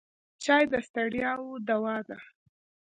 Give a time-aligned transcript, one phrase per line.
[0.43, 2.17] چای د ستړیاوو دوا ده.